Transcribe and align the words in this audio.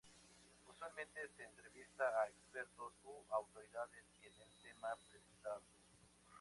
Usualmente 0.67 1.27
se 1.37 1.43
entrevista 1.43 2.03
a 2.23 2.27
expertos 2.27 2.91
o 3.03 3.23
autoridades 3.29 4.03
en 4.23 4.33
el 4.41 4.49
tema 4.59 4.89
presentado. 4.95 5.61